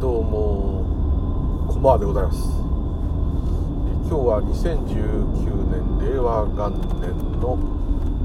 [0.00, 2.38] どうもこんばんはでございます。
[4.06, 4.94] 今日は2019
[5.74, 6.70] 年令和元
[7.00, 7.10] 年
[7.40, 7.58] の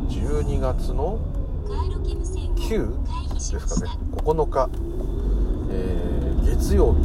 [0.07, 1.17] 12月の
[1.65, 2.93] 9
[3.33, 3.91] ですかね。
[4.17, 4.69] 9日、
[5.71, 6.99] えー、月曜日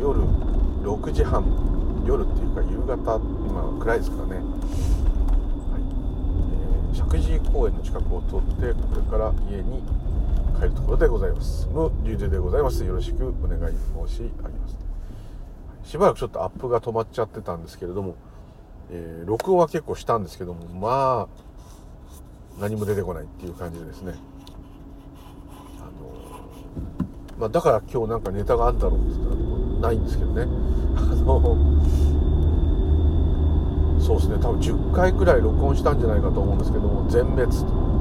[0.00, 0.20] 夜
[0.84, 1.42] 6時半
[2.06, 4.44] 夜っていうか夕方今暗いですからね、はい。
[6.92, 9.82] えー、石神井公園の近くを通ってこれから家に
[10.62, 11.66] 帰るところでございます。
[11.66, 12.84] 無流々でございます。
[12.84, 13.60] よろしくお願い
[14.06, 15.90] 申し上げます。
[15.90, 18.14] しばらくちょっとアップが止まっちゃってたんですけれども、
[18.90, 24.14] えー、録音は結構したんですけどもまあ何も出てこないっていう感じでですね。
[25.80, 25.90] あの
[27.38, 30.42] まあ、だから今日なんかネタがあるんだろうって言ったらないんですけどね。
[30.96, 31.42] あの
[34.00, 34.36] そうですね。
[34.36, 37.91] 多分10回くらい録音したんじゃないかと思うんですけども全滅と。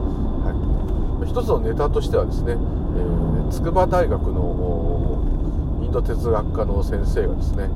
[1.31, 7.67] 一つのネタとしてはですね、えー、筑波大学のインド哲学科の先生がですね、え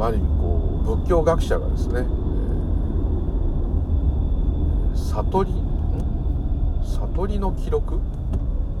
[0.00, 5.52] ー、ある意味こう仏教学者がですね、えー、悟り
[6.84, 8.00] 悟りの記録？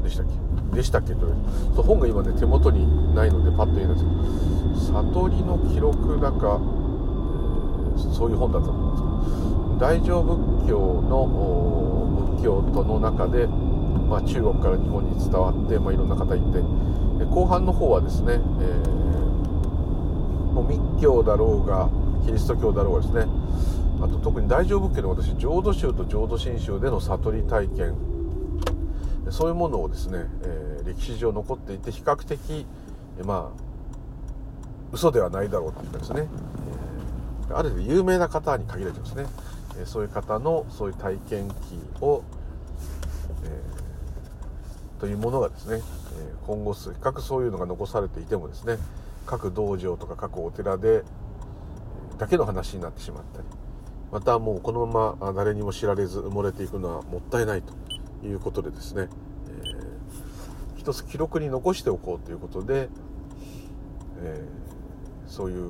[0.02, 0.26] でしたっ
[0.72, 0.76] け？
[0.76, 1.20] でしたっけと
[1.76, 10.78] そう本が今ね手元にないのでパッと言えないですけど悟りの記録だか、えー、そういう本だったと思うんですけど大乗仏教
[11.08, 11.97] の
[12.42, 16.62] 教徒の中で、まあ、中国から日本に伝わって、まあ、いろんな方いて
[17.24, 18.40] 後半の方はですね、えー、
[20.52, 21.90] もう密教だろうが
[22.24, 23.26] キリスト教だろうがですね
[24.00, 27.94] あと特に大乗仏教の私浄土宗と浄土真宗での悟り体験
[29.30, 32.66] そういうものをですね、えー、歴史上残っていて比較的
[33.24, 33.62] まあ
[34.92, 36.28] 嘘ではないだろうというかですね、
[37.48, 39.26] えー、ある程度有名な方に限られてますね。
[39.78, 41.54] えそういう方のそういう体験記
[42.00, 42.22] を、
[43.44, 45.80] えー、というものがですね、
[46.18, 48.78] え今後せっかくそういうのが残されていてもですね
[49.26, 51.02] 各道場とか各お寺で
[52.18, 53.46] だけの話になってしまったり
[54.10, 59.08] またもうこのまま誰にも知られず埋もれていくのはもったいないということでですね、
[59.48, 59.80] えー、
[60.76, 62.88] 一つ記録に残しておこうということで、
[64.22, 65.68] えー、そういう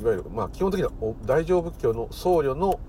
[0.00, 0.92] いわゆる、まあ、基本的には
[1.24, 2.80] 大乗仏教の僧侶の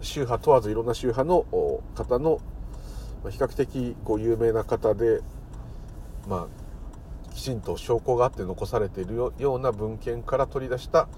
[0.00, 1.44] 宗派問わずいろんな宗派の
[1.94, 2.40] 方の
[3.30, 5.20] 比較的こう有名な方で、
[6.28, 11.08] まあ、きちんと証拠があって残されているような文献から取り出した、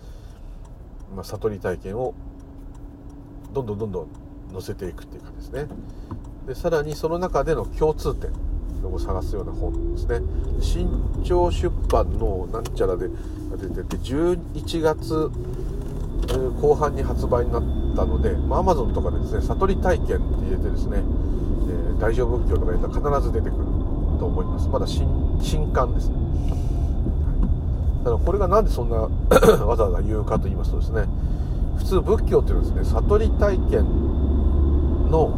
[1.15, 2.15] まあ、悟り体験を
[3.53, 4.09] どんどんどんどん
[4.53, 5.67] 載せていくっていう感じですね。
[6.47, 8.31] でさらにその中での共通点
[8.87, 10.21] を探すような本ですね。
[10.61, 10.89] 新
[11.25, 13.09] 潮出版のなんちゃらで
[13.57, 15.31] 出てて11月
[16.61, 17.63] 後半に発売になっ
[17.97, 23.65] たので、まあ、Amazon とかでですね悟り体験って入れてですね、えー、大乗仏教とか入れたら必ず出てくる
[24.19, 24.69] と思います。
[24.69, 25.07] まだ新
[25.41, 26.09] 新刊です。
[26.09, 26.17] ね
[28.05, 28.97] だからこれがなんでそんな
[29.65, 31.07] わざわざ言うかと言いますとですね
[31.79, 33.85] 普通仏教っていうのはですね悟り体験
[35.11, 35.33] の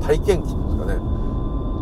[0.00, 1.19] 体験記ですかね。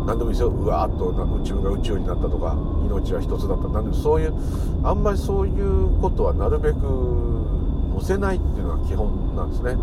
[0.09, 0.49] 何でもいいですよ。
[0.49, 2.57] うわーっと自分が宇宙になったとか
[2.89, 3.67] 命は一つだった。
[3.67, 4.33] 何でもそういう
[4.83, 6.79] あんまりそういうことはなるべく
[7.99, 9.77] 載せないっていうのが基本なんですね。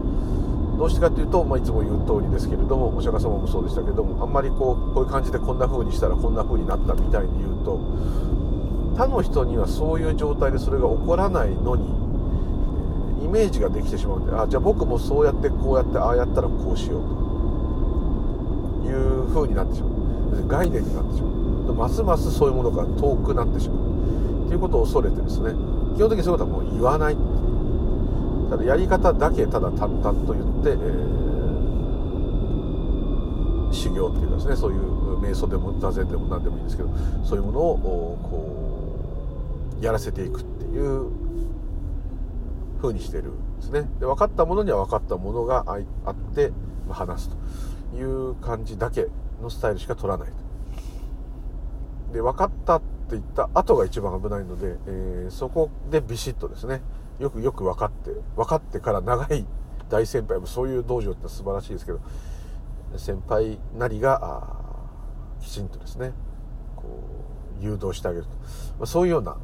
[0.79, 7.81] どうしてかっていうと、まあ、いつも言う通りですけれどもお釈迦様もそうでしたけどもあんまりこうこういう感じでこんな風にしたらこんな風になったみたいに言うと
[8.95, 17.27] 他の人にはそういう状態でそれが起こらないのにイメージができてしまうんであじゃあ僕もそうやってこうやってああやったらこうしようと。
[18.87, 19.96] いう風になってしまう。
[20.49, 21.75] 概念になってしまう。
[21.75, 23.79] ますますそういうものが遠くなってしまう。
[24.49, 25.53] ということを恐れてですね。
[25.97, 27.17] 基本的にそういうことはもう言わない。
[28.51, 34.57] ただやり方だけただ淡々と言って、えー、修行っていうかですね。
[34.57, 36.91] そういう瞑想でも座禅でも何でもいいんですけど
[37.25, 41.11] そういうものをこうやらせていくっていう
[42.81, 43.89] 風にしてるんですね。
[43.99, 45.65] で分かったものには分かったものが
[46.05, 46.53] あって、
[46.89, 47.31] 話す
[47.91, 49.09] という感じだけ
[49.41, 50.47] のスタイルしか取らないと。
[52.13, 56.81] で分かったって言った後が一番危ないので、えー、そこでビシッとですね
[57.19, 59.47] よくよく分かって分かってから長い
[59.89, 62.01] 大先輩もそういう道場って素晴らしいですけど
[62.97, 64.47] 先輩なりが
[65.41, 66.13] きちんとですね
[66.75, 66.85] こ
[67.61, 68.37] う誘導してあげると、ま
[68.83, 69.37] あ、そういうような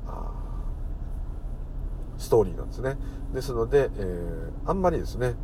[2.19, 2.97] ストーリーなんですね。
[3.35, 5.35] ですので、えー、あんまりですね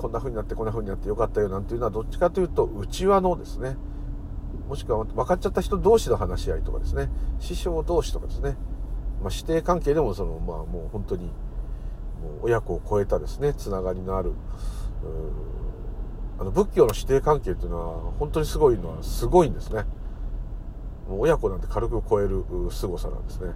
[0.00, 3.76] こんな風になってこんな風になってよかったよなんていうのはどっちかというと内輪のですね。
[4.66, 7.10] もしくは分かっちゃった人同士の話し合いとかですね。
[7.38, 8.56] 師匠同士とかですね、
[9.20, 11.32] まあ、師弟関係でもそのまあもう本当にもう
[12.44, 13.52] 親子を超えたですね。
[13.52, 14.32] つながりのある
[16.38, 19.84] あの仏教の師弟関係っていうのは本当にすごいのはすごいんですね。
[21.08, 23.52] もう親子なんて軽く超える凄さなんですね。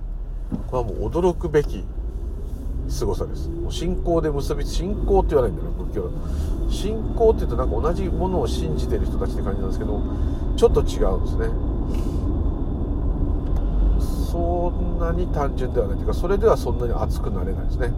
[0.66, 1.86] これはもう驚くべき
[2.88, 3.50] 凄さです。
[3.70, 6.10] 信仰で結び信仰って言わないんだよ仏教
[6.68, 10.00] 信仰って言うとなんか同じものを信じてる人たちって感じなんですけど
[10.56, 11.48] ちょっと違うんですね。
[14.30, 17.92] そんなに単純ではないというかそれではそんなに熱くなれないですね。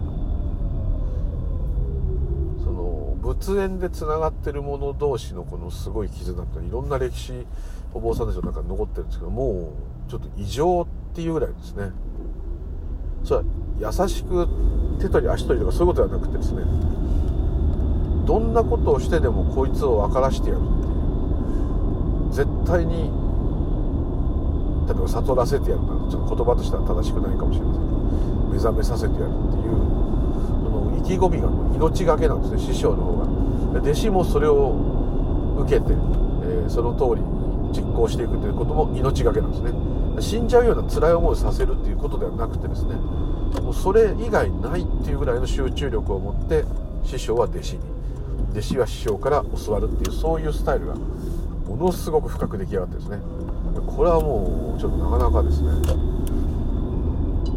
[2.63, 7.47] その仏縁でつながってる者同士のこのすごい絆っていろんな歴史
[7.93, 9.71] お坊さんたちの中に残ってるんですけども
[10.07, 11.91] うちょっと異常っていうぐらいですね。
[13.27, 14.47] それは優しく
[14.99, 16.63] 手取り足取りとかそういうことではなくてですね
[18.25, 20.97] どんなことをしてでもこいつを分からしてやるっていう。
[22.31, 23.09] 絶対に
[24.87, 27.97] 例えば悟らせてやるなちょっと言葉としては正しくないかもしれませんけど
[28.51, 29.75] 目覚めさせてやるっていう
[30.63, 33.27] その意気込みが命がけなんですね師匠の方が。
[33.81, 39.71] 弟子もそれを受けて、えー、その通りに実行していくということも命がけなんですね。
[40.19, 46.65] 死んじゃうような辛い思いをさせるっていうことではなくてですねもうそれ以外ないっていうぐらいの集中力を持って
[47.03, 47.79] 師匠は弟子に
[48.51, 53.19] 弟子は師匠から教わるっていうそういうスタイルがものすごく深く出来上がってですね。
[53.85, 55.69] これはもうちょっとなかなかですね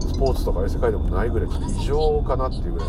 [0.00, 2.88] スポーツとか世界でもないぐらい異常かなっていうぐらい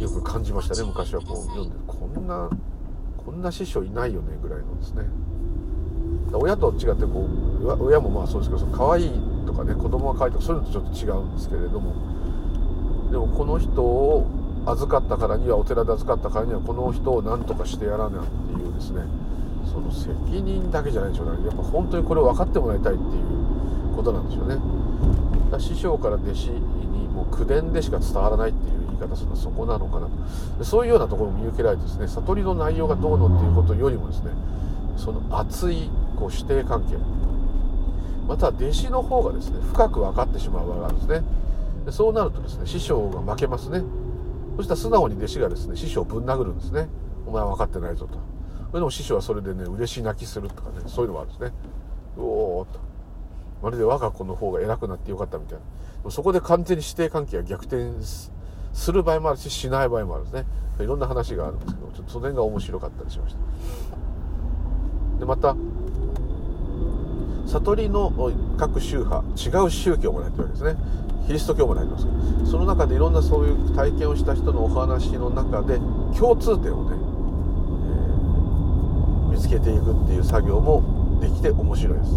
[0.00, 1.20] よく感じましたね昔は。
[1.20, 2.48] こう読んでこんな
[3.16, 5.04] こんな師匠いないよねぐらいのですね。
[6.32, 7.26] 親と違ってこ
[7.62, 9.10] う親もまあそうですけど可愛い
[9.46, 11.94] とかね子供が可愛いとかそういうのとちょっと違うんですけれども
[13.10, 14.26] でもこの人を
[14.66, 19.02] 預かったからにはお寺で預かったからにはこの人を何とかしてやらなっていうですね
[19.72, 20.10] その責
[20.42, 21.46] 任だけじゃないでしょうね。
[21.46, 24.56] やっぱ本当にこれを分かってもらいたいっていうことなんでしょうね。
[25.58, 30.08] 師匠から弟子にもう口伝でしか伝わらないっていう言い方するのはそこなのかな
[30.58, 30.64] と。
[30.64, 34.30] そういうようなところも見受けられてですね悟りの内容がどうのっていうことよりもですね
[34.96, 36.96] その熱いこう師弟関係。
[38.26, 41.22] または弟子の方がですね深く分かってしまう場合があるんですね。
[41.86, 43.82] でそうなるとですね師匠が負けますね。
[44.56, 46.88] そしたら素直に弟子がですね師匠をぶん殴るんですね。
[47.26, 48.14] お前は分かってないぞと。
[48.14, 51.52] それでも師匠はそれでね嬉し泣きするとかねそういうのがあるんですね。
[52.18, 52.80] うおーと。
[53.62, 55.58] まるで我が子の方が偉くなってよかったみたい
[56.04, 56.10] な。
[56.10, 60.46] そこで完全に師弟関係が逆転する場合もあるししない場合もあるんですね。
[60.80, 63.40] いろんな話があるんですけどちょっとその辺が面白かったりしました。
[65.18, 65.56] でまた
[67.48, 68.12] 悟りの
[68.58, 70.76] 各宗派違う宗教もないというわけですね。
[71.26, 75.76] キリスト教もありますけどその中でいろんなそういう体験をした人のお話の中で
[76.18, 76.96] 共通点をね、
[79.26, 82.12] えー、見つけていくっていう作業もできて面白いです。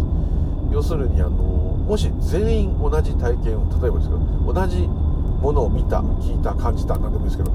[0.72, 4.20] 要するにあのもし全員同じ体験を例えばですけど
[4.52, 4.88] 同じ
[5.42, 7.52] ものを見た聞いた感じた何でもいいですけど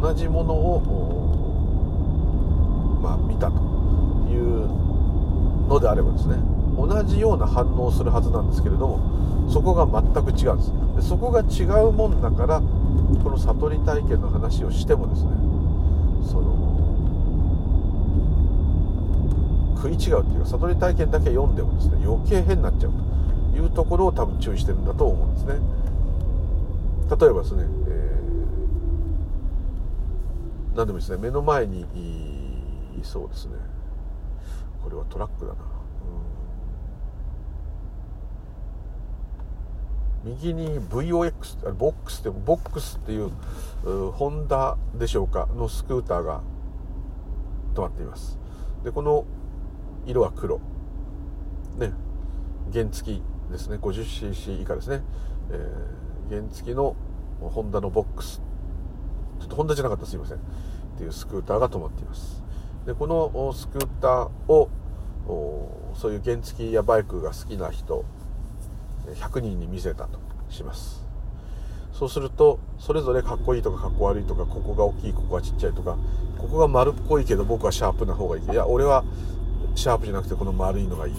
[0.00, 0.80] 同じものを
[3.00, 3.58] まあ見たと
[4.28, 4.66] いう
[5.68, 6.36] のであればですね
[6.76, 10.72] 同じような反応をするはずなんですけれどもそこが全く違うんです。
[10.96, 15.30] でそこが違うもんだからこの悟り体験の話をしてもですね
[16.30, 16.54] その
[19.76, 23.06] 食い違うっていうか悟り体験だけ読んでもですね余計変になっちゃうと。
[23.56, 25.54] いうところを多分注意してるんだと思うんですね。
[27.08, 31.18] 例えばですね、えー、何でもいいですね。
[31.18, 31.86] 目の前に
[33.02, 33.54] そうですね。
[34.82, 35.75] これはトラックだな。
[40.26, 43.30] 右に VOX ボックスでもボックスっていう
[44.10, 46.42] ホンダでしょうかのスクーターが
[47.74, 48.36] 止まっています。
[48.82, 49.24] でこの
[50.04, 50.60] 色は黒。
[51.78, 51.92] ね。
[52.72, 53.76] 原付ですね。
[53.76, 55.02] 50cc 以下ですね、
[55.52, 56.96] えー、原付の
[57.40, 58.42] ホンダのボックス。
[59.38, 60.38] ちょっとホンダじゃなかったすいません。
[60.38, 60.40] っ
[60.98, 62.42] ていうスクーターが止まっています。
[62.84, 64.70] でこのスクーターを
[65.94, 68.04] そういう原付やバイクが好きな人
[69.14, 71.04] 100人に見せたとします。
[71.92, 75.96] そうするとそれぞれかっこいいとかかっこ悪いとかここが大きいここがちっちゃいとか
[76.36, 78.44] ここが丸っこいけど僕はシャープな方がいい。
[78.44, 79.04] いや俺は
[79.74, 81.14] シャープじゃなくてこの丸いのがいい。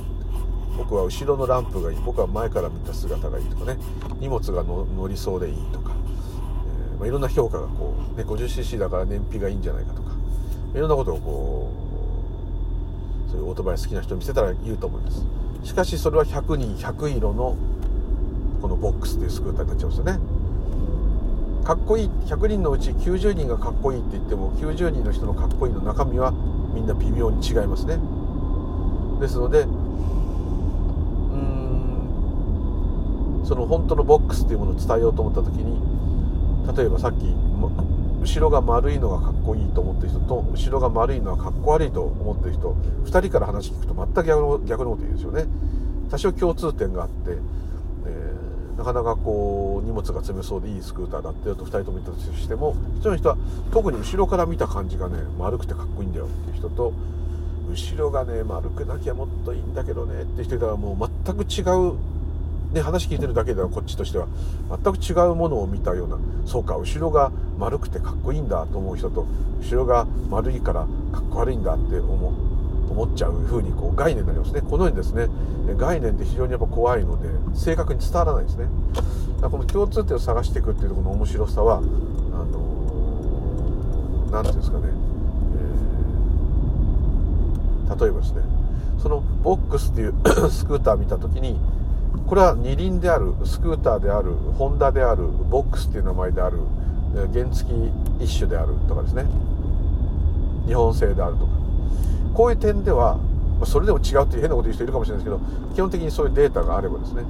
[0.77, 1.97] 僕は後ろのランプがいい。
[2.05, 3.79] 僕は前から見た姿がいいとかね。
[4.19, 5.91] 荷物が乗りそうでいいとか、
[6.93, 10.11] えー、まあ、いろんな評価がこう、ね、50cc だから燃費がいいんじゃないかとか。
[10.75, 11.71] いろんなことをこ
[13.27, 15.25] うそういうオートバイ好きな人見せたら言うと思います。
[15.63, 17.55] しかしそれは100人100色の
[18.61, 20.19] このボックスっていうスクーターになっちゃうんですよね。
[21.63, 26.31] かっこいい100人のうち90人がかっこいいって言っても90人の人のかっこいいの中身は
[26.73, 27.99] みんな微妙に違いますね。
[29.19, 29.65] ですのでう
[33.43, 35.77] んその本当のボックスっていうものを伝えようと思った時に
[36.75, 37.35] 例えばさっき
[38.21, 42.73] 後ろが丸いのがかっこいいと思ってる人と後ろが丸いのはかっこ悪いと思ってる人
[43.05, 45.45] 2人から話聞くと全く逆の逆のこと言うんですよね。
[46.09, 47.37] 多少共通点があって、
[48.77, 53.37] なかなかこう荷物が詰めそうでいいスクーターだってと2人とも言ったとしても1人の人は
[53.71, 56.93] 特に後ろから見た感じがね丸くてかっこいいんだよっていう人と
[57.69, 61.97] 後ろがね丸くなきゃもっといいんだけどねって人いたらもう全く違う
[62.73, 64.27] ね、話聞いてるだけではこっちとしては
[64.83, 69.25] 全く違うものを見たようなそうか後ろが丸くてかっこいいんだと思う人と
[69.61, 70.81] 後ろが丸いから
[71.13, 72.46] かっこ悪いんだって思
[72.97, 74.61] 思っちゃう風にこう概念になりますね。
[74.61, 75.27] このようにですね
[75.77, 78.65] 概念って非常にやっぱ怖いので正確に伝わらないですね。
[79.41, 82.67] この共通点を探していくっていうところの面白さはあの
[84.31, 84.87] 何て言うんですかね、
[87.87, 88.41] えー、例えばですね
[88.99, 90.15] そのボックスっていう
[90.49, 91.59] スクーター見た時に
[92.25, 96.57] これは二輪であるスクーターであるホンダであるボックスっていう名前である
[97.31, 97.71] 原付
[98.19, 99.25] 一種であるとかですね
[100.65, 101.56] 日本製であるとか
[102.37, 103.17] こういう点では
[103.65, 107.23] それでも違うっていう変なこと言う人いるかもしれないですけど基本的にそういうデータがあればですね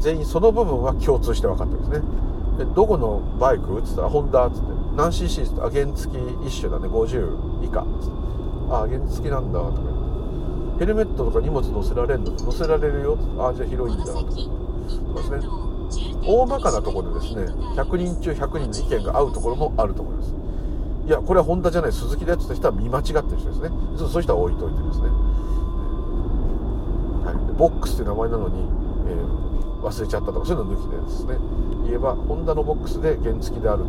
[0.00, 2.08] 全員その部分は共通して分かってるんですね。
[2.58, 4.66] でどこのバイクっつったらホンダっつって
[4.96, 8.16] 何 cc っつってあ原付一種だね50以下っつって
[8.68, 9.78] あ原付なんだとか
[10.80, 12.32] ヘルメットとか荷物乗せられるの？
[12.32, 14.40] 乗せられるよああじゃあ広いんだとかで
[15.22, 15.38] すね。
[16.26, 17.44] 大まかなところでですね
[17.78, 20.34] 100人中100人の意見が合うところもあると思います
[21.06, 23.70] いやこれはホンダじゃない鈴木だって言った人は見間違ってる人ですね。
[23.96, 25.08] そういう人は置いといてですね、
[27.24, 28.68] はい、ボックスって名前なのに、
[29.06, 31.38] えー、忘れちゃったとかそういうの抜きでですね。
[31.86, 33.84] 言えばホンダのボックスで原付である。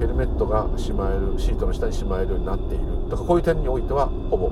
[0.00, 2.84] ヘルメットがしまえるシートの下にしまえるようになっている。
[3.08, 4.50] とかこういう点においてはほぼ。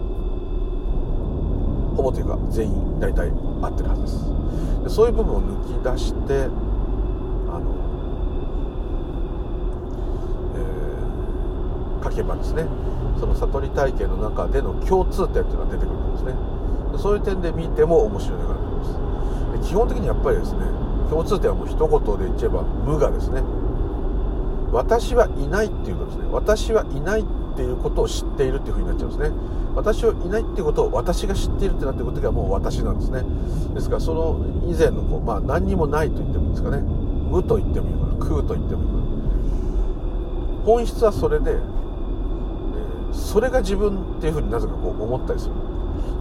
[1.96, 3.28] ほぼというか全員大体
[3.60, 4.18] 合ってるはずです。
[4.84, 7.74] でそういう部分を抜き出してあの、
[10.54, 12.66] えー、書けばですね
[13.18, 16.34] その悟り体験の中での共通点っていうのが出てくるんですね。
[16.98, 19.62] そういう点で見ても面白いのがあると思います。
[19.62, 20.60] で基本的にやっぱりですね
[21.08, 23.42] 共通点はもう一言で言っちゃえば無我ですね。
[24.72, 26.28] 私はいないっていうことですね。
[26.32, 27.24] 私はいないっ
[27.56, 29.36] ていうことを知っているっていうふうになっちゃうんですね。
[29.74, 33.22] 私はいないっていうことを私が知っているってなってくることがもう私なんですね。
[33.74, 36.82] ですからその以前のこう、まあ、何にもないと言ってもいいんですかね。
[37.30, 39.02] 無と言ってもいいから空と言ってもいいから
[40.64, 41.58] 本質はそれで、
[43.12, 45.54] それが自分っていうふうになぜかこう思ったりする。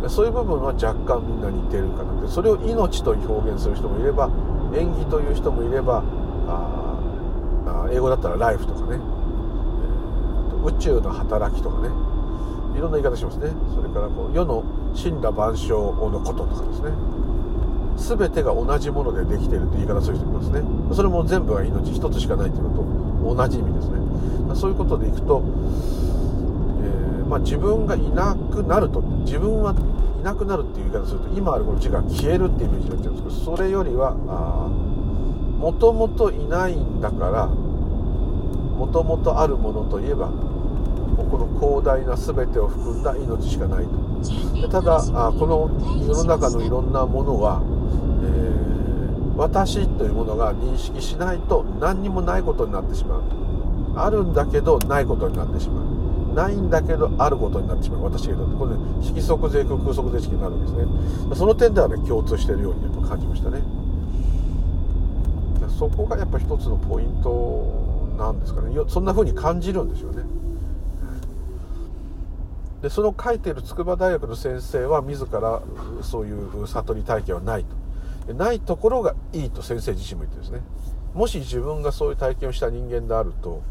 [0.09, 2.27] そういう部分は若干みんな似てるかなって。
[2.29, 4.29] それを命と表現する人もいれば
[4.75, 6.03] 演技という人もいれば
[6.47, 11.89] あ英語だったらライフとかね、えー、宇宙の働きとかね。
[12.75, 13.51] いろんな言い方しますね。
[13.75, 14.63] それからこう世の
[14.95, 16.91] 神羅万象のこととかですね。
[17.97, 20.63] 全てが同じものでできているって言い方する人いますね。
[20.93, 23.99] それも全部が命一つしかないっていうのと同じ意味ですね。
[24.55, 25.43] そういうことでいくと、
[27.31, 29.73] まあ、自分がいなくなると自分は
[30.19, 34.11] いなくなるっていう言い方すると今あるこの字が消えるっていうイメージになっちゃうんですけどそれよりは
[35.57, 44.61] もともといないんだからもともとあるものといえばこの広大な全てを含んだ命しかないと。
[44.61, 45.71] でただあこの
[46.05, 47.61] 世の中のいろんなものは、
[48.23, 53.21] えー、私というものが認識しないと何にもないことになってしまう。
[53.95, 55.90] あるんだけどないことになってしまう。
[56.33, 58.57] ないんだけどあることになってしまう私が言うと。
[58.57, 61.35] これ、ね、色即税空空即税式になるんですね。
[61.35, 63.61] その点ではね共通してるようにやっぱ感じましたね。
[65.77, 68.75] そこがやっぱ一つのポイントなんですかね。
[68.87, 70.23] そんな風に感じるんですよね。
[72.81, 75.61] でその書いてる筑波大学の先生は自ら
[76.01, 77.65] そういう悟り体験はない
[78.27, 78.33] と。
[78.33, 80.61] ないところがいいと先生自身も言ってですね。
[81.13, 83.61] もし自分がそういう体験をした人間であると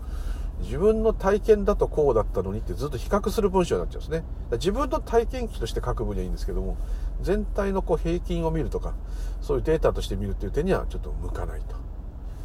[0.63, 4.25] 自分の体験だとこうだったのにってずっと比較する文章になっちゃうんですね。
[4.53, 6.77] 自分の体験記として書く分にはいいんですけども
[7.23, 8.95] 全体のこう平均を見るとか
[9.41, 11.61] そういうデータとして見るっていう点にはちょっと向かない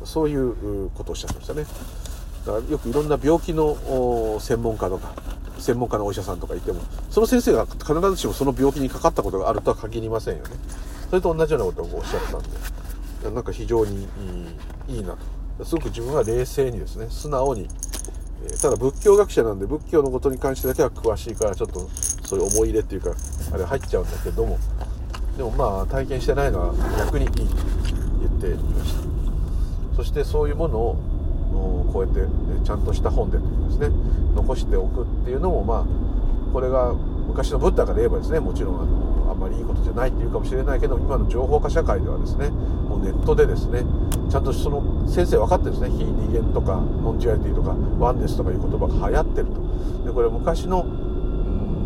[0.02, 0.06] と。
[0.06, 1.66] そういうことをおっしゃってましたね。
[2.46, 5.14] だからよくいろんな病気の専門家とか
[5.58, 10.52] 専門家のお医者さんとかいてもその先生が必ずしもその病気にかかったことがあるとは限りませんよね。
[11.10, 14.08] それと同じようなことをおっしゃってたんでなんか非常に
[14.88, 15.16] いいな
[15.58, 15.66] と。
[15.66, 17.68] すごく自分は冷静にですね素直に
[18.62, 21.90] ただ仏教学者なんで仏教のことに関してだけは詳しいからちょっと
[22.26, 23.12] そういう思い入れっていうか
[23.54, 24.58] あれ入っちゃうんだけども
[25.38, 27.44] でもまあ体験してないのは逆にいいと
[28.20, 33.90] 言っていましたそしてそういうものをこうやってちゃんとした本でというですね。
[34.36, 35.86] 残しておくっていうのもまあ
[36.52, 43.84] これが昔のブッダから言えばですねもちろんあのあんまりいいことじゃないっていうかもしれないけど今の情報化社会ではですねもうネットでですね
[44.30, 45.98] ちゃんとその先生分かってるんですね。
[45.98, 49.54] 非二元とか non-duality とかワンネスとかいう言葉が流行ってると。
[50.06, 50.86] でこれ昔の、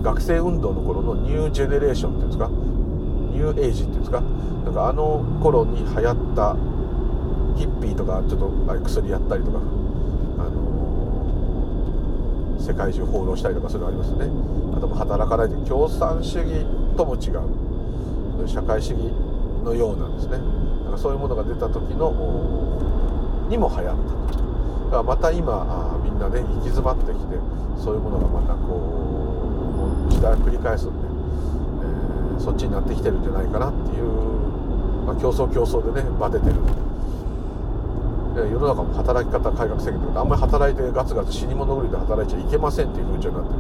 [0.02, 2.48] 学生運動の頃のニュージェネレーションっていうんですか？
[2.48, 4.22] ニューエイジっていうんですか？
[4.22, 6.56] なんかあの頃に流行った
[7.58, 9.62] ヒッピーとかちょっとあ薬やったりとかあ
[10.50, 14.32] のー、世界中放浪したりとかそういうのありますよね。
[14.78, 16.66] あとも働かないで共産主義
[16.96, 19.12] とも違う社会主義
[19.66, 20.38] のようなんですね。
[20.92, 22.12] かそういうものが出た時の
[23.50, 24.40] にも流行ったと
[24.86, 27.36] だからまた今みんなね行き詰まってきて
[27.78, 34.04] そういうものがまたこう時代を繰り返すんで、えー、そっちになってきてるんじゃないかなっていう、
[35.06, 36.90] まあ、競争競争でねバテてるんで
[38.48, 43.60] 世の中も働き方改革宣言とかあんまり働いてガツガツ死に物狂いで働いちゃいけませんっていう風潮になってる、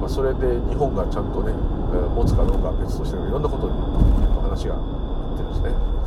[0.00, 1.52] まあ、それで日本がちゃんとね、
[2.14, 3.74] 持つかどうかは別としていろんなことに
[4.44, 5.99] 話がいってるんですね。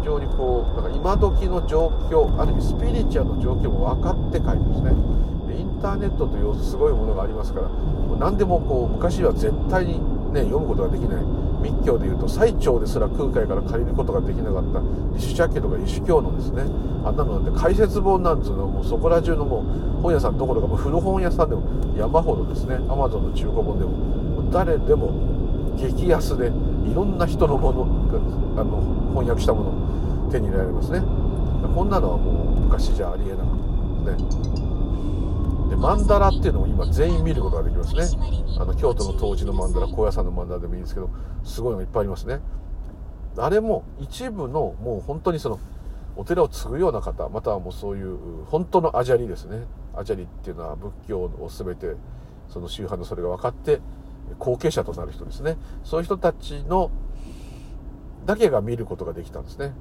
[0.00, 4.92] 非常にこうなんか今時の状況ある意味スピリチュアルの状況も分かって書いてるんですね。
[5.48, 10.00] でインターネットというすごいものがありますからもう何でもこう昔は絶対に
[10.32, 11.24] ね読むことができない。
[11.60, 14.80] 密教でいうと最澄ですら空海から借りることができなかった。
[14.80, 16.62] 李朱茶家とか一種教のですね
[17.04, 19.60] あんなのなんて解説本なんつうのはもうそこら中のも
[19.98, 21.62] う本屋さんどころかもう古本屋さんでも
[21.98, 25.12] 山ほどですねアマゾンの中古本でも誰でも
[25.76, 26.50] 激安で
[26.84, 27.82] いろんな人のもの
[28.60, 29.70] あの翻訳したもの
[30.28, 31.00] を手に入れられますね。
[31.74, 34.60] こんなのはもう昔じゃありえなかったですね。
[35.70, 38.02] でマンダラっていうのを今全員見ることができますね。
[38.58, 41.10] あの京都の東寺のマンダラ高野山のマンダラでもいいんですけど
[41.44, 42.40] すごいのがいっぱいありますね。
[43.36, 45.60] あれも一部のもう本当にその
[46.16, 49.64] お寺を継ぐような方またはもうそういう本当のアジャリですね。
[49.94, 51.94] アジャリっていうのは仏教を全て
[52.48, 53.80] その宗派のそれが分かって
[54.38, 55.56] 後継者となる人ですね。
[55.84, 56.90] そういう人たちの
[58.26, 59.72] だけが見ることができたんですね。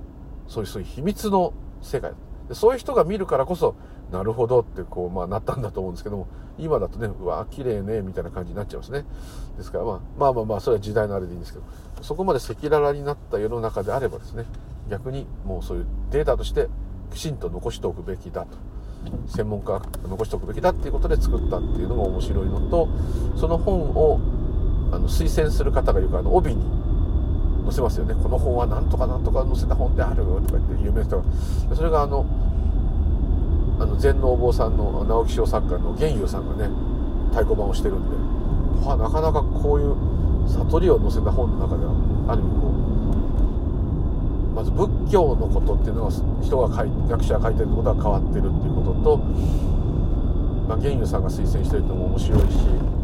[0.47, 2.13] そういうそういう秘密の世界。
[2.53, 3.75] そういう人が見るからこそ
[4.11, 6.27] なるほどってこう、まあ、なったんだと思うんですけども
[6.57, 9.05] 今だとねうわ綺麗ねみたいな感じになっちゃいますね。
[9.57, 11.65] ですから、まあ、まあまあまあそれは時代のあれでいいんですけど
[12.01, 14.45] そこまで赤裸々になった世の中であればですね
[14.89, 16.67] 逆にもうそういうデータとして
[17.13, 18.57] きちんと残しておくべきだと。
[19.27, 22.89] 専門家が残しておくべきだっていうことで作ったっていうのが面白いのと
[23.37, 24.19] その本を
[24.91, 26.63] あの推薦する方がいるからあの帯に
[27.65, 28.15] 載せますよね。
[28.15, 31.23] この本はなんとかなんとか載せた本であるとか言って有名な人が。
[31.75, 32.25] それがあの
[33.79, 36.69] あの禅のお坊さんの直木賞作家の玄佑さんがね
[37.31, 39.95] 太鼓判をしてるんで、は、なかなかこういう
[40.49, 41.93] 悟りを載せた本の中では
[42.27, 42.79] ある意味こう
[44.53, 46.11] まず仏教のことっていうのが
[46.43, 49.17] 人が書い学者が書いてることが変わってるっていうことと、
[50.67, 52.98] まあ、玄佑さんが推薦してるってのも面白いし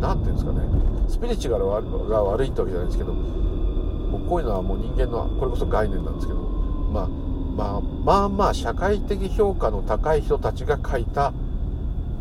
[0.00, 0.60] 何、ていうんですかね。
[1.08, 1.66] スピリチュアル
[2.08, 11.32] が悪いってわけじゃないんですけどもうこういうのはもう人間のこれこそ概念なんですけどまあまあ、まあまあ社会的評価の高い人たちが書いた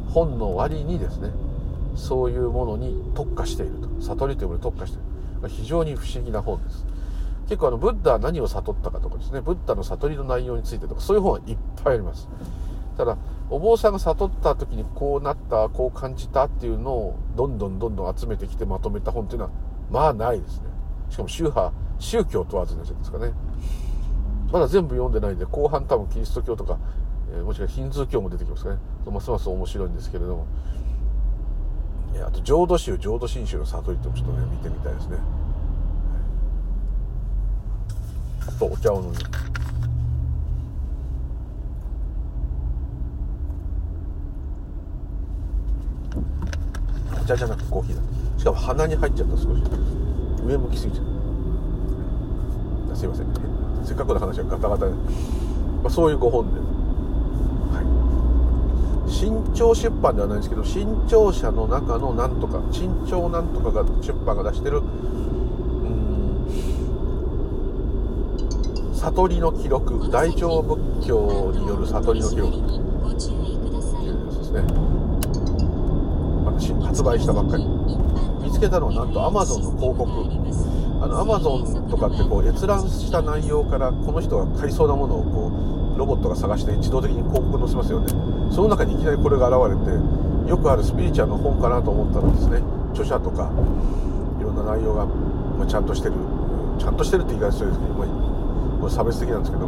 [0.10, 1.30] 本の割にですね
[1.96, 3.90] そういうものに特化していると。
[4.02, 5.02] 悟りというものに特化してい
[5.44, 5.50] る。
[5.50, 6.86] 非常に不思議な本です。
[7.48, 12.28] 結構あのブッダは何を悟ったかとかですねブッダの悟りの内容についてとかそういう本はいっぱいあります。
[13.00, 13.18] ただ
[13.50, 19.52] お坊さんが悟った時にこうなったこう感じたっていうのをどんどんどんどん集めてきてまとめた本っていうのは
[19.90, 20.64] まあないですね。
[21.10, 23.32] しかも宗派宗教問わずになっちゃうんですかね。
[24.52, 26.78] まだ全部読んでないんで後半多分キリスト教とか、
[27.32, 28.80] えー、もしくはヒンズー教も出てきますかね。
[29.06, 30.46] ますます面白いんですけれども。
[32.28, 35.16] あと浄土宗浄土真宗の悟りってもちょっとね見てみたいですね、
[38.42, 39.16] はい、あとお茶を飲む
[47.26, 48.02] 茶じゃなくコーヒーだ
[48.38, 49.48] しかも鼻に入っちゃった少し
[50.46, 51.20] 上向きすぎちゃう
[52.96, 53.28] すいません
[53.86, 55.00] せっかくの話はガタガタで、ま
[55.86, 56.60] あ、そういう5本で、
[57.72, 57.82] は
[59.08, 64.90] い、新潮出版ではないんですけど新潮社の中のなんとか新潮なんとかが出版が出してるうん
[68.94, 73.18] 悟りの記録大乗仏教による悟りの記録っていうや
[74.32, 74.99] つですね
[76.90, 77.64] 発売したばっかり。
[78.42, 80.10] 見つけたのはなんとアマゾンの広告。
[81.02, 85.52] あのアマゾンとかってこう閲覧した内容からこの人が買いそうなものをこ
[85.96, 88.08] うロボットが探して自動的に広告載せますよね。
[88.52, 92.64] その中にいきなりこれが現れてよくあるスピリチュアルの本かなと思ったらですね。
[92.92, 93.52] 著者とか
[94.42, 96.16] いろんな内容が、まちゃんとしてる。
[96.80, 98.06] ちゃんとしてるって言い方するんですけど、ま
[98.82, 99.68] これ差別的なんですけど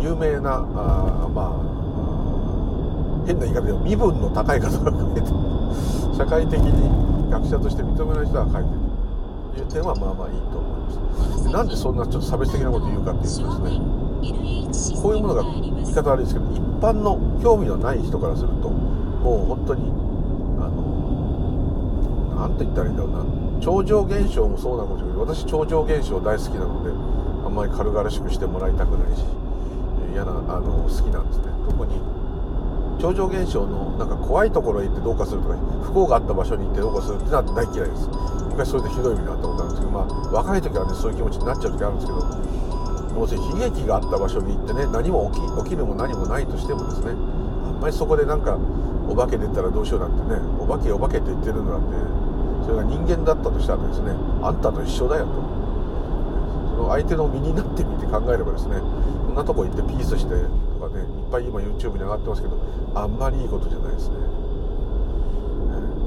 [0.00, 5.53] 有名なあまあ変な言い方で身分の高い方が書いて。
[6.16, 8.66] 社会的に学者として認めない人が書いてる。
[9.54, 11.48] という点はまあまあいいと思います。
[11.52, 19.92] なんでそんなちょっと差別的なこと言うかっていうとですねこういうものが言い方悪いですけど一般の興味のない人からするともう本当に
[20.58, 23.24] あの何て言ったらいいんだろうな。
[23.60, 25.14] 超常現象もそうなのかもしれない。
[25.14, 26.90] けど私超常現象大好きなので
[27.46, 29.24] あんまり軽々しくしてもらいたくないし
[30.12, 31.44] 嫌なあの好きなんですね。
[31.70, 31.94] 特に
[32.98, 38.08] 超常現象のなんか怖いところへ行ってどうかするとか不幸があった場所に行ってどうかするってのは大嫌いです。
[38.54, 42.22] 昔それでひどい目にあったことあるんですけどまあ若い時はねそういう気持ちになっちゃう時あるんですけど
[43.18, 48.58] 要するに悲劇があった場所に行ってね何も起き起きるも何もないとしてもですねあんまりそこでなんか
[49.08, 51.98] お化け出たらどうしようなんてねお化けお化けって言ってるのなんて
[52.64, 55.32] それが人間だったとしたらですねあんたと一緒だよと。
[56.74, 58.78] その相手の身になってみて考えればですね
[59.26, 60.34] こんなとこ行ってピースして
[61.34, 62.56] ぱい今 YouTube に上がってますけど
[62.94, 64.14] あんまりいいことじゃないですね。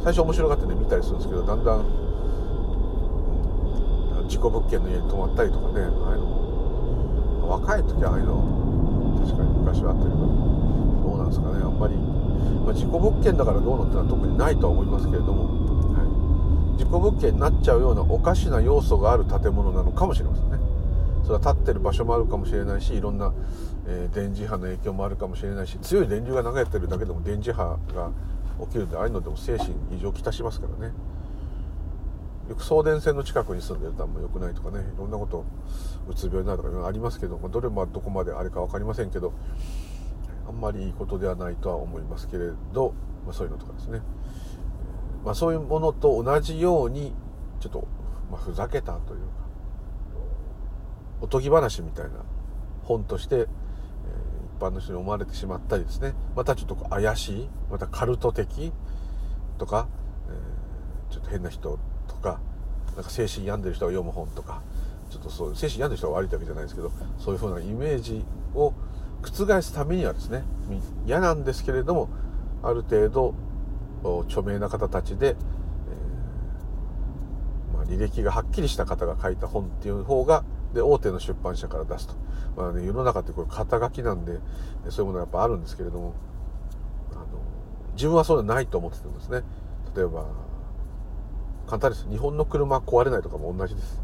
[0.04, 1.80] 最初面白がってね見たりするんですけどだんだん、
[4.24, 6.48] うん、事故物件の家に泊まったりとかねああいうの。
[7.48, 11.60] 若い時はああいうの確かに昔はあったけどどうなんですかね。
[11.64, 11.96] あんまり、
[12.64, 15.68] まあ、事故物件だからどうのってのは特にないとは思いますけれども
[16.78, 20.60] 事故物件になっちゃうようなおかしな要素がある建物なのかもしれませんね。
[21.24, 23.34] それは立ってる場所もあるかもしれないしいろんな、
[23.90, 28.12] えー、電磁波の影響もあるかもしれないし強い電流が流れてるだけでも電磁波が
[28.66, 30.94] 起きるんでああいうのでも精神異常をきたしますからね。
[32.50, 35.44] よく送電線の近くに住んでるとあんま良くないとかねいろんなこと
[36.08, 39.34] うつ病になるとかありますけど、まあ、どれもどこまであれか分かりませんけど
[40.48, 42.94] あんまりいいことではないとは思いますけれど、
[43.26, 44.02] まあ、そういうのとかですね。
[45.26, 47.14] まあ、そういうものと同じように
[47.60, 47.86] ちょっと、
[48.32, 49.26] まあ、ふざけたというか
[51.20, 52.12] おとぎ話みたいな
[52.84, 53.48] 本として、
[54.58, 56.14] 般の人に思われてしまったりですね。
[56.36, 58.72] またちょっと怪しいまたカルト的
[59.58, 59.88] とか、
[60.30, 62.40] えー、ちょっと変な人とか
[62.96, 64.62] なんか精神病んでる人が読む本とか
[65.10, 68.74] ちょっとそう精神病んでる人が悪いわけじゃないですけどそういうふうなイメージを
[69.22, 70.44] 覆すためにはですね
[71.06, 72.10] 嫌なんですけれども
[72.64, 73.36] ある程度
[74.28, 82.14] 著名な方たちで、えー、まあ、履歴がはっきりした方が書いた本っていう方がで大手の出版社から出すと、
[82.56, 84.40] まあね、世の中ってこれ肩書きなんで
[84.90, 86.14] そういうものがやっぱあるんですけれども
[87.12, 87.26] あの
[87.94, 89.44] 自分はそういうのないと思ってたんですね。
[89.96, 90.26] 例えば
[91.68, 92.08] 簡単です。
[92.10, 94.02] 日本の車壊れないとかも同じです。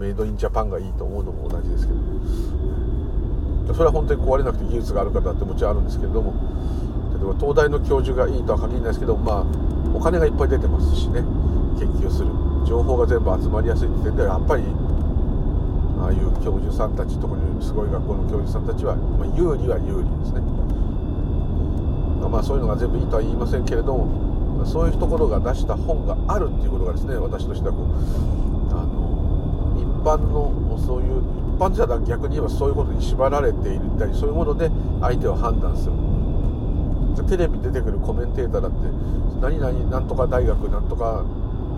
[0.00, 1.98] メイドインジャパンがいいと思うのも同じですけど。
[3.74, 6.32] それは本当に壊れなくて技術がある方ってもちろんあるんですけれども
[7.10, 9.46] 例えば東大の教授がいいとは限らないですけどまあ
[9.92, 11.22] お金がいっぱい出てますしね。
[11.78, 12.30] 研究する。
[12.64, 14.64] 情報が全部集まりやすいって点ではやっぱり
[16.06, 20.40] ああいう教授さんたち特にすごい学校の教授さんたちは、まあ、有利は有利ですね。
[22.30, 27.86] まあそういうのが全部いいとは言いませんけれどもそういうところが出した本があるっていうことがですね私としてはこう
[28.74, 31.22] あの一般のそういう
[31.54, 35.92] 一般じゃ逆に言えばそういうことに縛られていたりそういうもので相手を判断する。
[37.26, 38.76] テレビ出てくるコメンテーターだって
[39.40, 41.24] 何々なんとか大学なんとか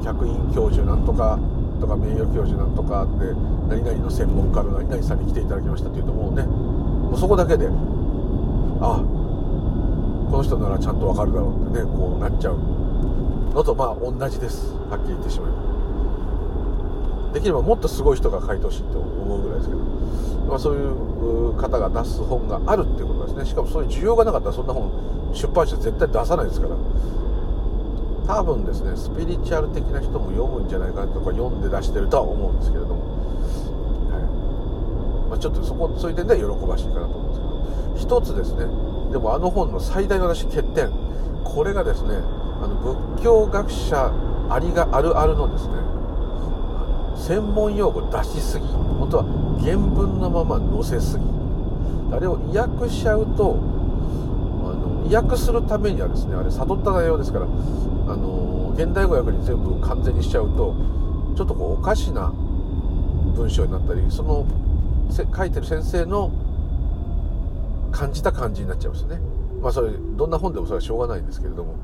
[0.04, 1.38] 客員教授なんとか
[1.78, 3.32] とか名誉教授なんとかで
[3.68, 7.68] 何々の専門家の何々さんに来ていただきましたっていうともうねもうそこだけで
[8.80, 9.02] あ
[10.30, 12.58] この人ならちゃんとわかるだろうってねこうなっちゃう
[13.54, 14.72] のとまあ同じです。
[14.90, 15.68] はっきり言ってしまえば。
[17.32, 19.80] できればもっとすごい人が書いてほしいと思うぐらいですけど、
[20.48, 23.44] まあ、そういう方が出す本があるっていうことですね。
[23.44, 24.90] しかもそういう需要がなかったらそんな本
[25.34, 26.76] 出版社絶対出さないですから。
[28.28, 33.00] 多分ですねスピリチュアル的な人も読むんじゃないかなとか読んで出してるとは思うんですけれども、
[34.12, 35.30] はい。
[35.30, 38.20] まあ、ちょっとそこそういう点では喜ばしいかなと思うんですけど。
[38.20, 38.68] 一つですね
[39.12, 40.92] でもあの本の最大の私欠点。
[41.42, 42.16] これがですね
[42.60, 42.76] あの
[43.16, 44.12] 仏教学者
[44.50, 45.74] ありがあるあるのですね
[47.16, 49.24] 専門用語出しすぎ本当は
[49.64, 51.24] 原文のまま載せすぎ。
[52.12, 53.56] あれを意訳しちゃうと
[55.14, 60.74] 訳するためにはですねあれ悟った内容ですからあの現代語訳に全部完全にしちゃうと
[61.36, 62.32] ちょっとこうおかしな
[63.34, 64.46] 文章になったりその
[65.10, 66.30] 書いてる先生の
[67.92, 69.18] 感じた感じになっちゃいますね。
[69.62, 71.76] まあそれどんな本でもそれはしょうがないんですけれども。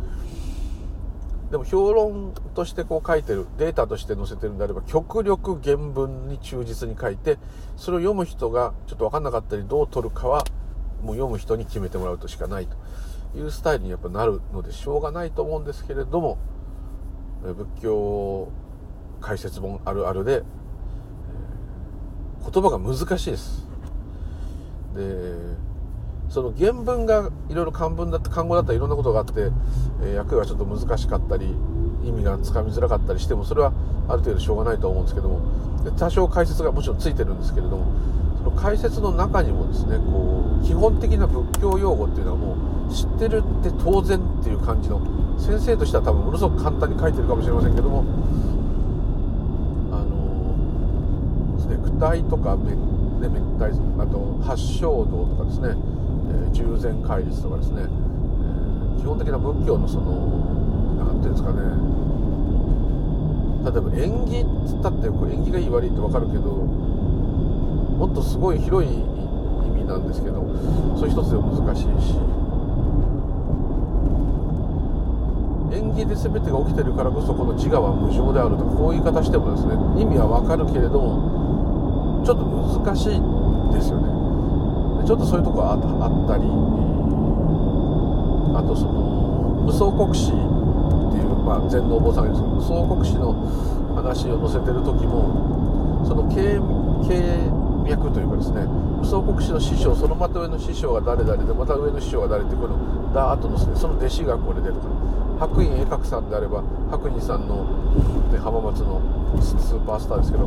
[1.50, 7.38] でも評論としてこう書いてるデータとして載せてるんであれば極力原文に忠実に書いて
[7.76, 10.44] それを読む人がちょっと分かんなかったりどう取るかは
[11.02, 12.76] もう読む人に決めてもらうとしかないと。
[13.37, 16.38] いうスタイルにやっぱなるのでしょうがないと思うんですけれども
[17.42, 18.49] 仏教
[19.20, 20.42] 解説本あるあるで
[22.53, 23.66] 言葉が難しいです。
[24.94, 25.55] で
[26.29, 29.51] その原文がいろいろ漢文だった漢語だったらいろんなことがあって、
[30.03, 31.55] えー、訳がちょっと難しかったり
[32.05, 33.73] 意味がつかみづらかったりしてもそれは
[34.09, 35.40] ある程度しょうがないと思うんですけども
[35.99, 37.87] 多少解説がもちろんついてるんですけれども
[38.52, 42.57] 解説の中にもですねこう基本的な仏教用語っていうのはも
[42.88, 45.00] う知ってるって当然っていう感じの
[45.38, 48.04] 先生としては多分ものすごく簡単に書いてるかもしれませんけども
[49.92, 52.85] あのですね具体とか滅
[53.59, 55.74] 体あと八正道とかですね、
[56.48, 60.26] え、従前戒律とかですね、え、基本的な仏教のその
[60.98, 61.61] 何ていうんですかね
[63.64, 66.68] 例えば縁起っつったって縁起がいい悪いって分かるけど
[67.98, 68.94] もっとすごい広い意
[69.70, 70.42] 味なんですけど
[70.96, 72.18] それ一つでも難しいし。
[75.74, 83.18] 縁起で全てが起きてるからこそこの自我は無常であるとかこういう言い方してもですね意味は分かるけれどもちょっと難しい
[83.74, 84.14] ですよね。
[85.04, 85.80] ちょっとそういうとこあっ
[86.30, 86.46] たり
[88.54, 93.35] あとその無双国師っていう、まあ、禅のお坊さんがいるんですけど無双国師の
[93.98, 97.54] 話を載せてる時もその経営
[97.85, 104.88] 脈というかですね無双国師の師匠そのまた上の師匠が誰々でまた上の師匠が誰ってこのダーッと載せてその弟子がこれでとか
[105.38, 107.64] 白院栄覚さんであれば白院さんの、
[108.33, 109.03] ね、浜松の
[109.40, 110.47] スーパースターですけど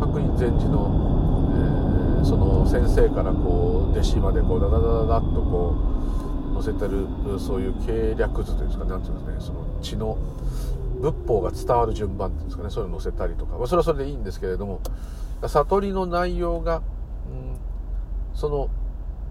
[0.00, 5.76] 白院禅師の、えー、その先生からこう弟子までこうダダダダダッとこ
[6.58, 7.06] う載せてる
[7.38, 10.16] そういう計略図というんですか何ていうんですかねその血の
[11.00, 14.80] 仏法が伝わる順番っていうんですかねそういうの載せたりとか、まあ、それはそれでいいんですけれども
[15.48, 16.82] 悟りの内容が、うん、
[18.34, 18.68] その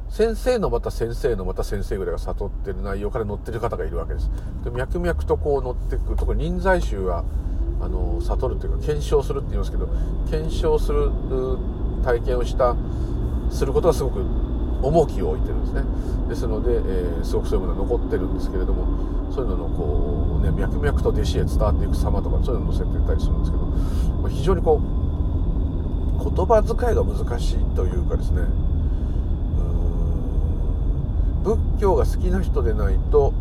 [0.10, 4.30] 先生のまた先生のまた先生ぐらいが悟ってる内容から載ってる方がいるわけです。
[4.64, 7.24] で脈々とこう載っていく特に臨済宗は
[7.80, 9.88] あの悟るというか検証するって言いますけど
[10.30, 11.10] 検証する
[12.04, 12.76] 体験をした
[13.50, 14.20] することがすごく
[14.84, 15.84] 重きを置いてるんですね。
[16.28, 25.01] ですので、えー、すごくそういうものが残ってるんですけれどもそういうののこう、ね、脈々と弟子へ伝わっていく様とかそういうのを載せてたりするんですけど、非常にこう
[26.24, 28.42] 言葉遣いが難しいというかですね。
[31.44, 33.34] 仏教が好きな人でないと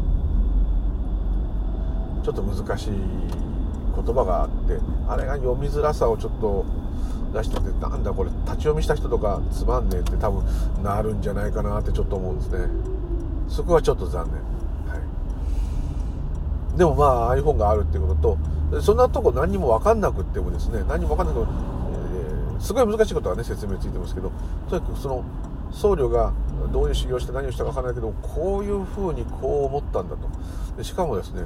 [2.24, 6.64] ちょっと難しい言葉があってあれが読みづらさをちょっと
[7.34, 12.68] 出しててなんだこれ立ち読みした人とかつまんねえって多分なるんじゃないかなってちょっと思うんですね。
[13.48, 14.98] そこはちょっと残念、は
[16.74, 18.38] い、でもまあ iPhone があるっていうこと
[18.70, 21.79] とそんなとこ何も分かんなくってもですね何も分かんなくても、
[22.60, 24.30] すごい難しいことはね説明ついてますけど
[24.68, 25.24] とにかくその
[25.72, 26.32] 僧侶が
[26.72, 30.28] どういう修行して何をしたか分からないけどこういうふうにこう思ったんだと。
[30.76, 31.44] でしかもですね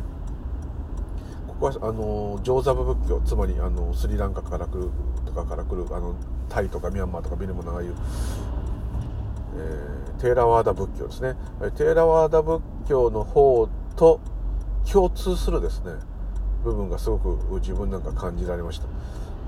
[1.47, 4.91] ここはあの上座部仏教つまりあのスリランカから来る
[5.25, 6.15] とかから来るあの
[6.49, 7.95] タイとかミャンマーとかビルモのああいう、
[9.57, 11.37] えー、テーラワーダ仏教ですね。
[11.77, 14.21] テーラワーダ仏教の方と
[14.91, 15.93] 共通するですね
[16.65, 18.87] 部分がすごく自分なんか感じられました。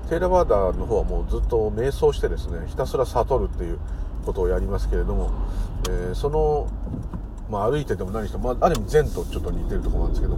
[0.09, 3.79] テーラワーダーの方はもうずっと瞑想してですねひたすら悟るっていう
[4.25, 5.31] ことをやりますけれども、
[5.89, 6.69] えー、その、
[7.49, 10.37] まあ、歩いてても何しても、まあ、ある意味禅とちょっと似てるとこなんですけど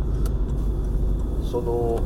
[1.49, 1.99] その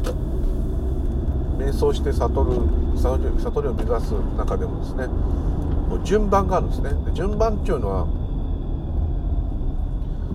[1.57, 6.89] 瞑想して悟る悟りを目指す中でもですねもう順番があるんですね。
[7.05, 8.07] で順番っていうのは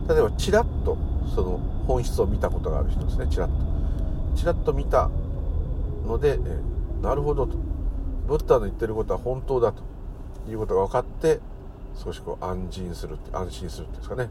[0.09, 0.97] 例えばチラッと
[1.35, 3.55] その本質を見たことがある人ですねチラッと。
[4.37, 5.11] チラッと見た
[6.07, 7.57] ので、えなるほどと。
[8.27, 9.99] ブッダの言ってることは本当だと。
[10.53, 11.41] いうことが分かって
[11.95, 14.31] 少しこう安心するって安心するっていうんですかね、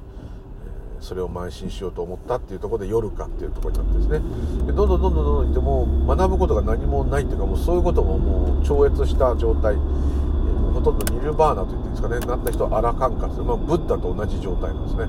[0.99, 4.21] え、それを慢心しようと思ったっていうとこで夜かっていうとこになってですね。
[4.65, 12.19] でどんどんどんどんどんどんいっても学ぶことが何もないっていうかもうそういうことももう超越した状態、えー、もうほとんどニルバーナと言っていいんですかね。
[12.19, 15.05] なった人はアラカンカまあ、ブッダと同じ状態なんですね、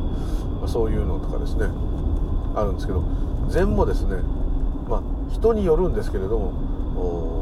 [0.60, 1.66] まあ、そういうのとかですね。
[2.54, 3.04] あるんですけど
[3.48, 4.16] 禅もですね
[4.88, 7.37] まあ人によるんですけれども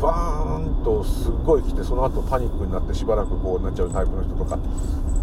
[0.00, 4.58] バーンとすっごい来てその後パニックになってしばらくこうなっちゃうタイプの人とか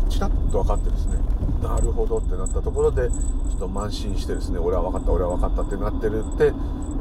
[0.09, 1.17] チラッと分かってですね
[1.61, 3.15] なるほどってなったところでちょ
[3.55, 6.53] っと慢心してですね俺は分かった俺は分かったってなってるって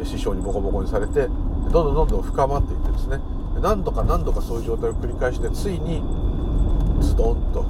[0.04, 3.20] 師匠にボコボコにされてどんどんどんどん深まっていってですね
[3.60, 6.02] 何度か何度かそういう状態を繰り返してついに
[7.00, 7.62] ズドンと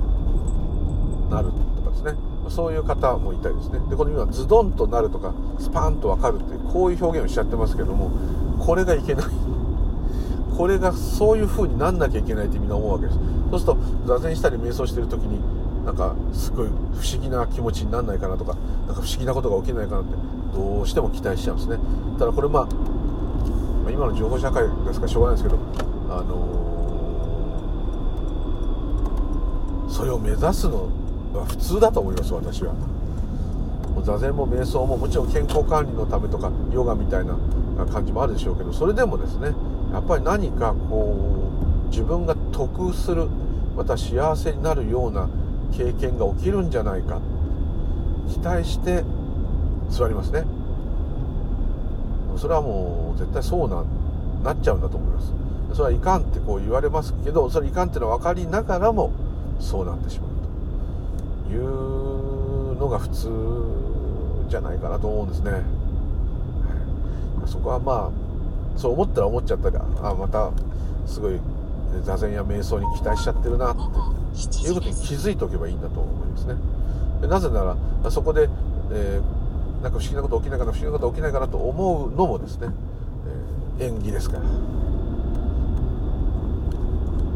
[1.31, 2.15] なるとかですね
[2.49, 3.81] そういう方もいたりですね。
[3.91, 8.11] でこの今ズドンとなるとかスパーンと分かるっていうこういう表現をしちゃってますけども
[8.65, 9.46] これがいけない。
[10.57, 13.19] これがそういう風になんなきゃいけないってみんな思うわけです。
[13.51, 15.41] そうすると座禅したり瞑想してる時に
[15.85, 16.73] なんかすごい不
[17.07, 20.15] 思議な気持ちになんないかなとかなんか不思議なことが起きないかなって
[20.55, 21.79] どうしても期待しちゃうんですね。
[22.19, 22.69] ただこれまあ
[23.91, 25.59] 今の情報社会ですからしょうがないですけど
[26.11, 30.89] あのー、それを目指すの
[31.33, 32.75] のは普通だと思います私は。
[34.05, 37.35] 座禅も瞑想ももちろん健康管理のためとかヨガみたいな
[37.87, 39.53] 感じもあるでしょうけどそれでもですね
[39.97, 41.17] やっぱり何かこ
[41.87, 43.29] う自分が得する
[43.75, 45.27] また幸せになるような
[45.75, 47.19] 経験が起きるんじゃないか。
[48.29, 49.03] 期待して
[49.89, 50.45] 座りますね。
[52.37, 53.85] それはもう絶対そうな
[54.45, 55.33] なっちゃうんだと思います。
[55.73, 59.13] それはいかんってこう言われますけどそれいかんってのは分かりながらも
[59.59, 60.31] そうなってしまう
[61.49, 63.31] というのが普通
[64.51, 65.53] じゃないかなと思うんですね、
[67.47, 68.26] そこはまあ
[68.77, 70.51] そう思ったら思っちゃったりあまた
[71.07, 71.41] すごい
[72.05, 74.17] 座禅や瞑想に期待しちゃってるなって。
[74.37, 76.57] いうことに気づいておけばいいんだと思いますね。
[77.27, 78.49] なぜならそこで、
[78.93, 82.69] えー、なんか不思議なこと起きないかな不思議なこと起きないかなと思うのもですね、
[83.79, 84.43] えー、縁起ですから。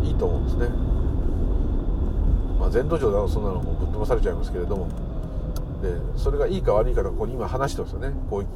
[0.05, 0.69] いいと思うんですね。
[2.59, 4.87] まあ、全土壌だとそんなのもぶっ飛ばされちゃいますけれども
[5.81, 8.13] でそれがいいか悪いかとここに今話してますよね。
[8.29, 8.49] こういう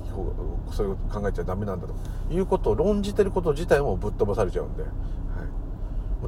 [0.72, 1.94] そういう考えちゃダメなんだと。
[2.30, 4.92] いうことを論じてること自体もぶっ飛ばされちゃうんで、はい、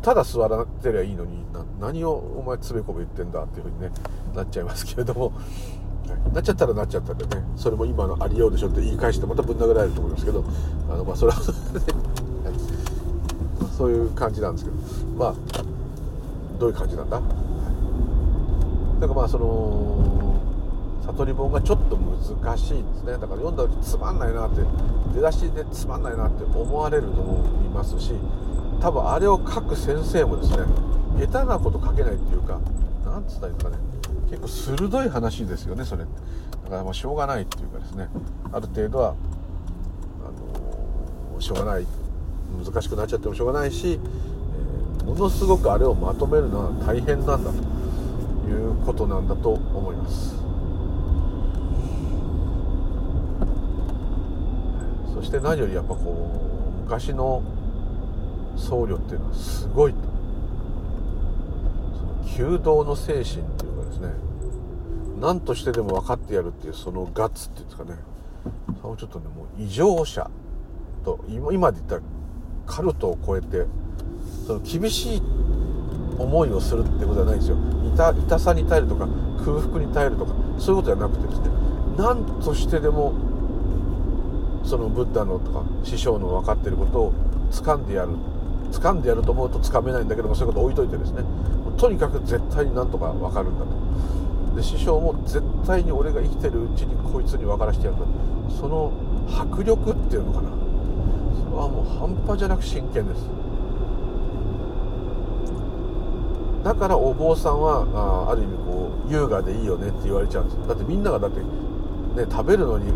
[0.02, 1.44] ただ座らてりゃいいのに
[1.80, 3.90] 何をお前つべこべ言ってんだっていうふうにね
[4.34, 5.32] なっちゃいますけれども、は
[6.30, 7.42] い、なっちゃったらなっちゃったんでね。
[7.56, 10.44] それも今のありようでしょって言い返してまたぶん殴られると思いますけど。
[10.90, 11.38] あの、まあ、それは
[13.76, 14.76] そういう感じなんですけど。
[15.16, 15.34] まあ
[16.58, 17.20] どういう感じなんだ？
[17.20, 20.25] だからまあその
[21.06, 23.12] 悟り本がちょっと難しいんですね。
[23.12, 24.62] だから読んだ時つまんないなって
[25.14, 28.12] 出だしでつまんないなって思われると思いますし
[28.80, 30.64] 多分あれを書く先生もですね
[31.26, 32.60] 下手なこと書けないっていうか
[33.04, 33.78] なんつったらいいですかね。
[34.28, 36.04] 結構鋭い話ですよねそれ。
[36.04, 38.08] だからまあしょうがないっていうかですね。
[38.52, 39.14] ある程度は
[40.24, 41.86] あのしょうがない。
[42.64, 44.00] 難しくなっちゃってもしょうがないし、
[45.00, 47.56] えー、ものすごくあれをまとめるのは大変なんだと
[48.48, 50.34] いうことなんだと思います。
[55.26, 57.42] して何よりやっぱこう昔の
[58.56, 59.98] 僧侶っていうのはすごいと。
[61.98, 64.08] その求道の精神っていうかですね。
[65.20, 67.98] 何としてでも分かってやるっていうそのガッツっていうんですかね。
[68.80, 70.30] そのちょっとねもう異常者
[71.04, 72.02] と今で言ったら
[72.66, 73.66] カルトを超えて
[74.46, 75.22] その厳しい
[76.18, 77.56] 思いをするってことはないんですよ。
[77.94, 79.08] 痛痛さに耐えるとか
[79.44, 81.50] 空腹に耐えるとかそういうことじゃなくてですね。
[81.98, 83.12] 何としてでも
[84.66, 87.12] そのブッダのとか師匠の分かってることを
[87.50, 88.10] 掴んでやる
[88.72, 91.22] 掴んでやると思うと掴めないんだけどもそういうこと置いといてですね。
[91.78, 94.56] とにかく絶対になんとか分かるんだと。
[94.56, 98.06] で師匠も絶対に俺が生きてるうちにこいつに分からしてやるんだ
[98.54, 98.90] その
[99.28, 100.50] 迫力っていうのかな。
[100.50, 103.28] それはもう半端じゃなく真剣です。
[106.64, 107.86] だからお坊さんは
[108.28, 110.66] あある意味こう優雅でいいよねって言われちゃうんです。
[110.66, 111.46] だってみんながだって、ね、
[112.28, 112.92] 食べるのに、ね、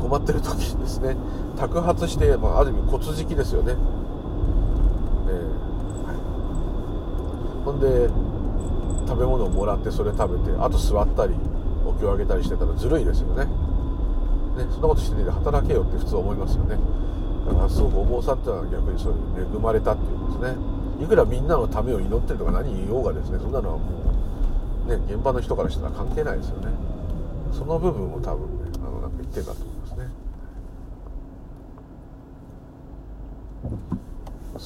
[0.00, 1.16] 困ってる時にですね
[1.56, 5.36] 托発して、まあ、ある意味骨敷きですよね、えー
[6.06, 8.08] はい、ほんで
[9.08, 11.34] 食べ物をもらってそれ食べてあと座ったり
[11.86, 13.46] お経をあげたりしてたらずるいですよね。
[13.46, 13.50] ね
[14.70, 16.78] そんなことしてねで働けよって普通思いますよね。
[17.46, 20.58] だからすごくお坊さんっていうのは逆にそういう恵まれたっていうんですね。
[21.02, 23.86] いくらみんなのためを祈ってるとか何言おうがですねそんなのはも
[24.86, 26.68] うね現場の人からしたら関係ないですよね。
[27.52, 30.10] その部分も多分ねあのなんか言ってたと思いますね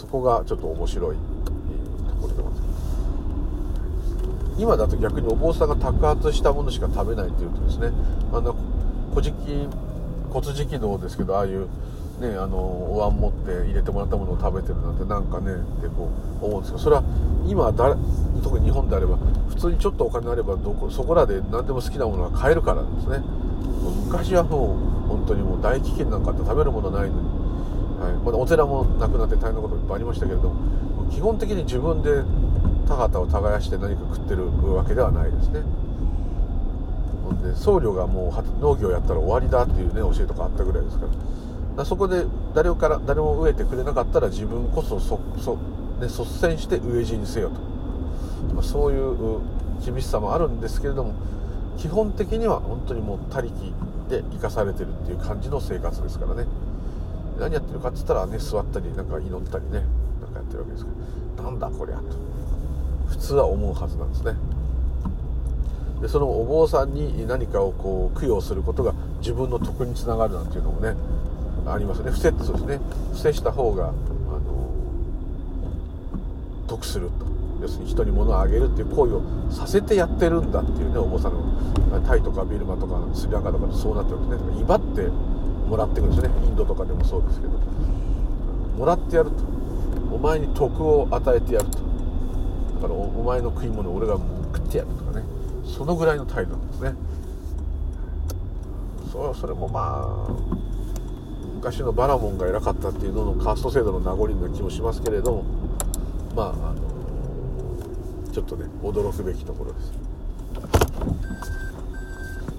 [0.02, 1.22] そこがちょっと面白いと
[2.20, 2.62] ころでございます。
[4.58, 7.92] 今だと逆にお坊さんが托発したものしか食べないっていうとですね
[8.32, 8.56] あの
[9.14, 9.68] 古事記
[10.28, 11.68] 骨敷き道ですけどああいう
[12.20, 16.10] ね、あのお椀持って入れてもらったものを食べてるなんてなんかねってこ
[16.42, 17.02] う思うんですけどそれは
[17.48, 17.96] 今だ
[18.44, 19.16] 特に日本であれば
[19.48, 23.24] 普通にちょっとお金あればどこそこらで何でも好きなものが買えるからですね。
[24.06, 27.41] 昔はもう本当にもう大飢饉なんかって食べるものないのに、
[28.02, 32.22] はい、まだお寺もなくなって大変なこといっぱいありましたけれども基本的に自分で
[32.88, 35.62] 田畑を耕して何か食ってるわけではないですね。
[37.42, 41.12] で僧侶がもう農業やったら終わりだっていうね教えとかあったぐらいですから。
[41.76, 45.56] だそこで誰から誰も植えてくれなかったら自分こそそそ、
[46.00, 49.40] ね、率先して飢え死にせよと、まあ、そういう
[49.84, 51.14] 厳しさもあるんですけれども
[51.78, 53.54] 基本的には本当にもう他力
[54.10, 56.46] で生かされてるっていう感じの生活ですからね。
[57.38, 59.84] 何やってるかっつったらね座ったりなんか祈ったりね
[60.20, 60.90] なんかやってるわけですか
[61.38, 61.44] ら。
[61.44, 62.02] なんだこりゃと。
[63.08, 64.34] 普通は思うはずなんですね。
[66.00, 70.94] でそのお坊さんに何かをこう供養することが自分の得につながるなんていうのもね
[71.66, 72.10] ありますね。
[72.10, 72.80] 伏せそうですね。
[73.12, 73.92] 伏せした方があの
[76.66, 77.32] 得すると。
[77.60, 81.40] 要するに人に物をあげるっていう行為をさせてやってるんだっていうねお坊さんの。
[82.06, 85.02] タイとかビルマとかスリランカとかそうなってるんですね威張って
[85.72, 86.30] もらってくるんですね。
[86.44, 87.52] インドとかでもそうですけど。
[88.76, 89.36] もらってやると。
[90.14, 91.78] お前に徳を与えてやると。
[91.78, 94.18] だからお前の食い物を俺が
[94.52, 95.24] 食ってやるとかね。
[95.64, 96.94] そのぐらいの態度なんですね。
[99.10, 100.32] そそれもまあ
[101.54, 105.44] 昔のバラモンが偉かったっていうののカースト制度の名残な気もしますけれども
[106.34, 106.82] まああの
[108.30, 109.92] ちょっとね驚くべきところです。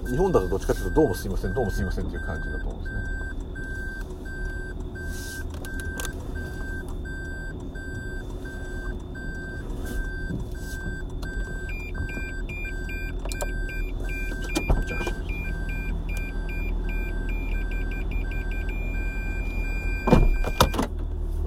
[0.06, 3.24] 日本だとどっちかというとどうもすいませんどうもすいませんっていう感じだと思うんですね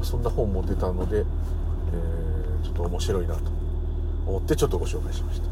[0.03, 3.41] そんな本も出たので、えー、ちょっと面白いなと
[4.25, 5.46] 思ってちょっとご紹介しました。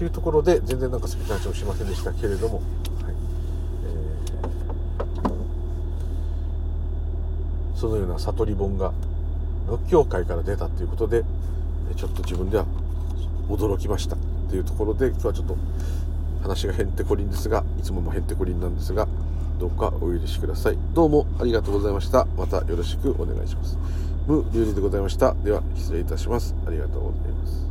[0.00, 2.64] っていうところで全然なんか好きな話をしませんでしたけれども、はい
[3.84, 8.94] えー、そのような悟り本が
[9.66, 11.22] 仏教界から出たということで
[11.96, 12.64] ちょっと自分では
[13.50, 15.56] 驚きましたっていうところで今日はちょっと
[16.40, 19.06] 話がへんてこりんですがいつももへんてこりんなんですが
[19.58, 20.78] どうかお許しください。
[20.94, 22.24] どうもありがとうございました。
[22.38, 23.76] またよろしくお願いします。
[24.26, 25.34] 無流理でございました。
[25.34, 26.54] では、失礼いたします。
[26.66, 27.69] ありがとうございます。